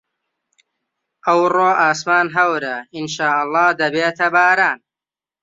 [1.25, 4.79] ئەوڕۆ ئاسمان هەورە، ئینشاڵڵا دەبێتە باران.